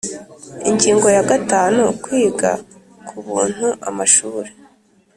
[0.69, 2.51] Ingingo ya gatanu Kwiga
[3.07, 4.49] ku buntu amashuri